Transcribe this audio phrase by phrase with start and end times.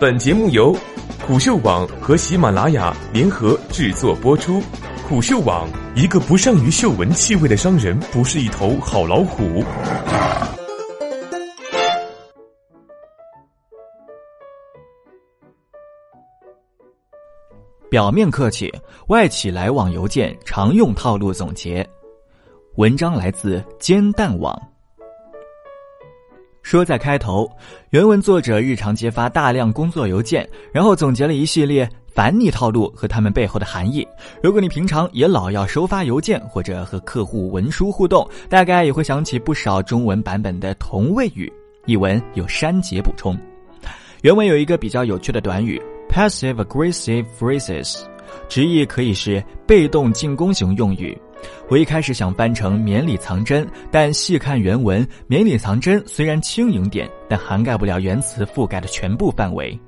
[0.00, 0.72] 本节目由
[1.26, 4.62] 虎嗅网和喜马拉雅联合制作播出。
[5.08, 9.64] 虎嗅网：一个不善于嗅闻气味的商人，不是一头好老虎。
[17.90, 18.72] 表面客气，
[19.08, 21.84] 外企来往邮件常用套路总结。
[22.76, 24.56] 文章来自煎蛋网。
[26.68, 27.50] 说在开头，
[27.88, 34.06] 原文作者日常接发大量工作邮件，然后总结了一系列烦你套路和他们背后的含义。
[34.42, 41.50] 如果你平常也老要收发邮件或者和客户文书互动，大概也会想起不少中文版本的同位语。
[41.86, 43.34] 译文有删节补充。
[44.20, 45.80] 原文有一个比较有趣的短语。
[46.10, 48.02] Passive-aggressive phrases，
[48.46, 51.16] 直译可以是被动进攻型用语。
[51.68, 59.78] 我一开始想翻成绵里藏针，但细看原文，绵里藏针虽然轻盈点，但涵盖不了原词覆盖的全部范围。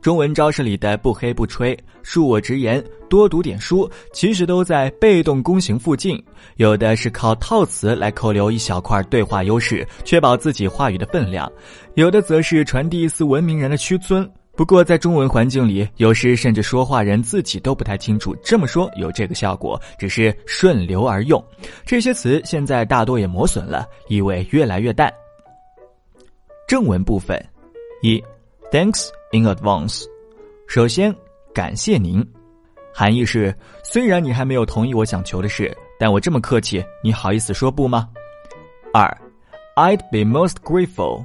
[0.00, 6.20] 中文招式里的不黑不吹、恕我直言、多读点书，其实都在被动攻型附近。
[6.56, 11.48] 有的是靠套词来扣留一小块对话优势，确保自己话语的分量；
[11.94, 14.28] 有的则是传递一丝文明人的屈尊。
[14.54, 21.42] 不过，在中文环境里，有时甚至说话人自己都不太清楚这么说有这个效果，只是顺流而用。
[21.86, 25.12] 这些词现在大多也磨损了，意味越来越淡。
[26.68, 27.42] 正文部分，
[28.02, 28.22] 一
[28.70, 30.04] ，Thanks in advance。
[30.68, 31.14] 首先，
[31.54, 32.22] 感谢您，
[32.92, 38.06] 含义是虽然你还没有同意我想求的事，但我这么客气，你好意思说不吗？
[38.92, 39.18] 二
[39.76, 41.24] ，I'd be most grateful。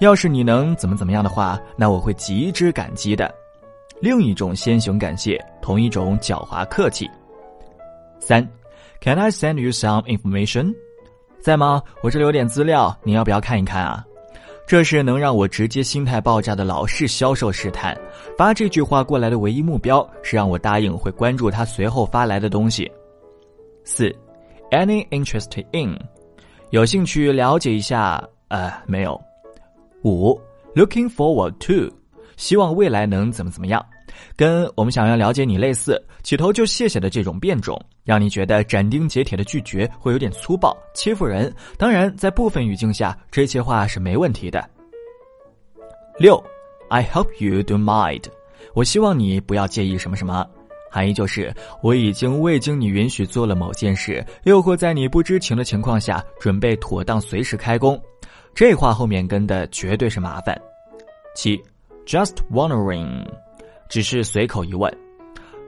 [0.00, 3.32] 要是你能怎么怎么样的话，那我会极之感激的。
[4.00, 7.10] 另一种先行感谢，同一种狡猾客气。
[8.20, 8.46] 三
[9.00, 10.72] ，Can I send you some information？
[11.40, 11.82] 在吗？
[12.00, 14.04] 我这里有点资料，你要不要看一看啊？
[14.68, 17.98] 这是能让我直接心态爆炸的老式销售试探。
[18.36, 22.90] 发这句话过来的唯一目标是让我答应会关注他随后发来的东西。
[23.82, 24.14] 四
[24.70, 25.98] ，Any interest in？
[26.70, 28.22] 有兴趣了解一下？
[28.48, 29.20] 呃，没有。
[30.02, 30.40] 五
[30.74, 31.92] ，looking forward to，
[32.36, 33.84] 希望未来能怎么怎么样，
[34.36, 41.52] 跟我们想要了解你类似，起头就谢谢的这种变种，让你觉得斩钉截铁的拒绝会有点粗暴欺负人。
[41.76, 44.64] 当然，在部分语境下，这些话是没问题的。
[46.18, 46.42] 六
[46.88, 48.24] ，I hope you don't mind，
[48.74, 50.46] 我希望你不要介意什么什么，
[50.90, 58.00] 含义就是我已经未经你允许做了某件事，又或在你不知情的情况下，准备妥当随时开工。
[58.54, 60.60] 这话后面跟的绝对是麻烦。
[61.34, 61.60] 七
[62.06, 63.24] ，just wondering，
[63.88, 64.92] 只是随口一问。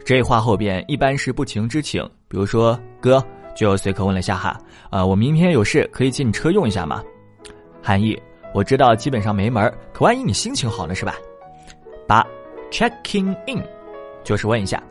[0.04, 3.22] 这话后边一般是不情之请，比如说哥
[3.54, 4.58] 就随口问了下哈，
[4.90, 7.02] 啊，我明天有事可以借你车用一下吗？
[7.82, 8.20] 含义
[8.52, 11.14] 我知道基本上没门，可万一你心情好呢是吧？
[12.08, 12.26] 八
[12.72, 13.62] ，checking in，
[14.24, 14.82] 就是问一下。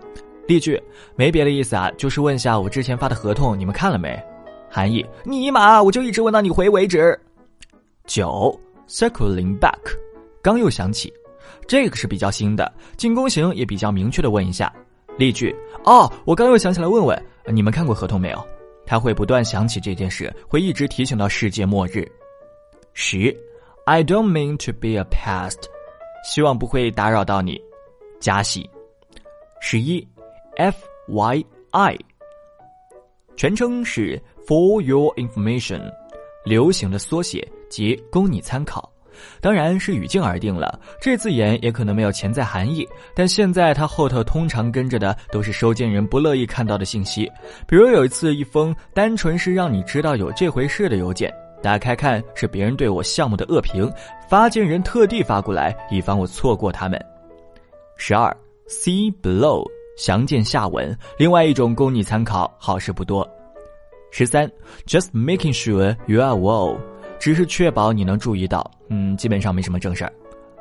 [0.47, 0.81] 例句
[1.15, 4.17] 没别的意思啊，就是问下我之前发的合同你们看了没？
[4.69, 7.19] 含义尼玛，我就一直问到你回为止。
[8.09, 9.77] 九，circling back，
[10.41, 11.13] 刚又想起，
[11.67, 14.73] 这个是比较新的进攻型，也比较明确的问一下。
[15.15, 15.55] 例句：
[15.85, 18.47] 哦，我刚又想起来问问，你们看过合同没有？
[18.83, 22.11] 他会不断想起这件事，会一直提醒到世界末日。
[22.93, 23.31] 十
[23.85, 25.59] ，I don't mean to be a pest，
[26.25, 27.61] 希望不会打扰到你。
[28.19, 28.67] 加戏。
[29.61, 30.05] 十一
[30.57, 30.75] ，F
[31.09, 31.95] Y I，
[33.37, 35.93] 全称是 For Your Information，
[36.43, 37.47] 流行的缩写。
[37.69, 38.91] 即供你参考，
[39.39, 40.79] 当然是语境而定了。
[40.99, 42.83] 这字眼也可能没有潜在含义，
[43.15, 47.31] 但现在它后头通常跟着的都是收件人不乐意看到的信息。
[47.67, 53.87] 比如有一次，一封单纯是让你知道有这回事的邮件，打开看是别人对我项目的恶评，
[54.27, 56.99] 发件人特地发过来，以防我错过他们。
[57.97, 58.35] 十二
[58.67, 59.63] ，see below，
[59.95, 60.97] 详见下文。
[61.19, 63.29] 另外一种供你参考，好事不多。
[64.11, 64.51] 十三
[64.85, 66.77] ，just making sure you are well。
[67.19, 70.13] 只是确保你能注意到，嗯，基本上没什么正事儿。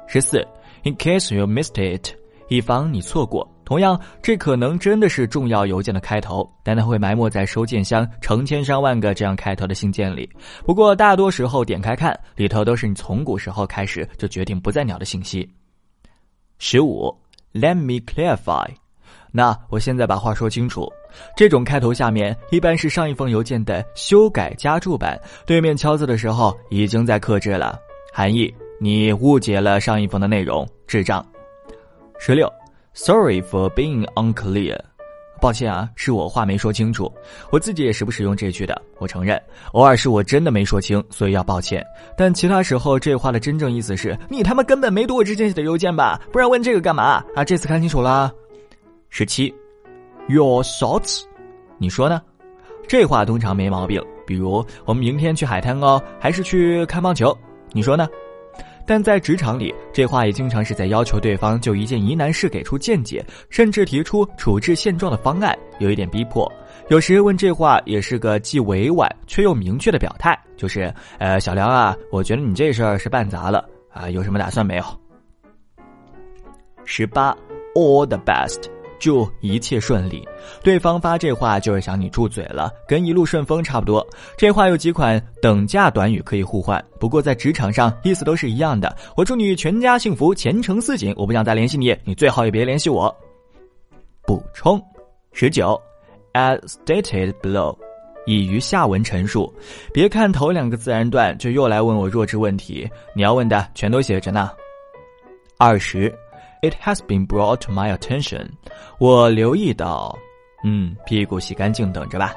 [0.07, 0.45] 十四
[0.83, 2.11] ，in case you missed it，
[2.49, 3.49] 以防你错过。
[3.65, 10.29] 同样，这可能真的是重要邮件的开头，但它会埋没在收件箱成千上万个这样开头的信件里。
[10.65, 15.49] 不过，大多时候点开看，里头都是你从古时候开始就决定不再鸟的信息。
[16.59, 17.15] 十五
[17.53, 18.67] ，let me clarify。
[19.31, 20.91] 那我现在把话说清楚，
[21.37, 27.78] 这种开头下面一般是上一封邮件的修改加注版，对面敲字的时候已经在克制了，
[28.12, 31.25] 含义你误解了上一封的内容，智障。
[32.19, 32.52] 十六
[32.94, 34.78] ，Sorry for being unclear，
[35.40, 37.12] 抱歉啊，是我话没说清楚。
[37.50, 39.40] 我自己也时不时用这句的，我承认，
[39.72, 41.84] 偶尔是我真的没说清，所以要抱歉。
[42.16, 46.20] 但其他时候，这话的真正意思是你他妈根本没读我之前写的邮件吧？
[46.32, 47.44] 不然问这个干嘛啊？
[47.44, 48.32] 这次看清楚了。
[49.10, 49.55] 十七
[50.29, 51.23] ，Your thoughts？
[51.79, 52.23] 你说呢？
[52.87, 54.03] 这话通常没毛病。
[54.27, 57.37] 比如，我们明天去海滩哦，还是去看棒球？
[57.73, 58.07] 你说呢？
[58.87, 66.51] 但在职场里，这话也经常是在要求对方就一件疑难事给出见解，甚至提出处置现状的方案，有一点逼迫。
[66.89, 74.85] 有时问这话也是个既委婉却又明确的表态，就是，呃，小梁啊，我觉得你这事儿是办砸了啊，有什么打算没有？
[76.87, 77.37] 十八
[77.75, 78.78] ，All the best。
[78.99, 80.27] 祝一切顺利。
[80.62, 84.06] 对方发这话就是想你住嘴了，跟一路顺风差不多。
[84.37, 88.95] 这话有几款等价短语可以互换，不过在职场上意思都是一样的。
[89.17, 91.12] 我祝你全家幸福，前程似锦。
[91.17, 93.15] 我不想再联系你，你最好也别联系我。
[94.27, 94.83] 补充：
[95.33, 95.81] 十九
[96.35, 97.77] ，as stated below，
[98.27, 99.53] 已于下文陈述。
[99.93, 104.51] 别看头两个自然段就又来问我弱智问题，你要问的全都写着呢。
[105.56, 106.15] 二十。
[106.60, 108.49] It has been brought to my attention，
[108.99, 110.19] 我留意到，
[110.64, 112.34] 嗯，屁股洗干净，等着吧。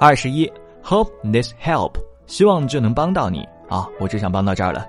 [0.00, 0.50] 二十一
[0.82, 1.92] ，Hope this help，
[2.26, 4.84] 希望这能帮到你啊，我只想帮到这儿了。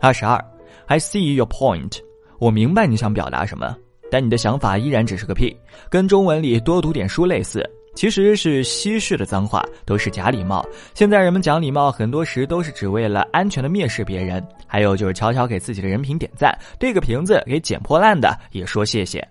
[0.00, 0.42] 二十二
[0.86, 1.98] ，I see your point，
[2.38, 3.76] 我明白你想表达什么，
[4.10, 5.54] 但你的想法依然只是个屁，
[5.90, 7.68] 跟中文里多读点书类似。
[7.94, 10.64] 其实是西式的脏话，都是假礼貌。
[10.94, 19.26] 现在人们讲礼貌，很多时都是只为了安全的蔑视别人，还有就是悄悄给自己的人品点赞，对个瓶子给捡破烂的也说谢谢。